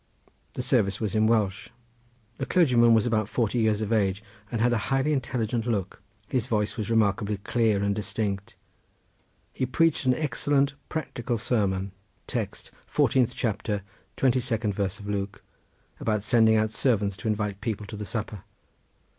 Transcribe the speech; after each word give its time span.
The 0.53 0.63
service 0.63 0.99
was 0.99 1.13
in 1.13 1.27
Welsh. 1.27 1.69
The 2.37 2.47
clergyman 2.47 2.95
was 2.95 3.05
about 3.05 3.29
forty 3.29 3.59
years 3.59 3.81
of 3.81 3.93
age, 3.93 4.23
and 4.51 4.59
had 4.59 4.73
a 4.73 4.77
highly 4.89 5.13
intelligent 5.13 5.67
look. 5.67 6.01
His 6.27 6.47
voice 6.47 6.75
was 6.75 6.89
remarkably 6.89 7.37
clear 7.37 7.83
and 7.83 7.93
distinct. 7.93 8.55
He 9.53 9.67
preached 9.67 10.07
an 10.07 10.15
excellent 10.15 10.73
practical 10.89 11.37
sermon, 11.37 11.91
text 12.25 12.71
14th 12.91 13.33
chapter 13.35 13.83
22nd 14.17 14.73
verse 14.73 14.97
of 14.97 15.07
Luke, 15.07 15.43
about 15.99 16.23
sending 16.23 16.55
out 16.55 16.71
servants 16.71 17.15
to 17.17 17.27
invite 17.27 17.61
people 17.61 17.85
to 17.85 17.95
the 17.95 18.03
supper. 18.03 18.41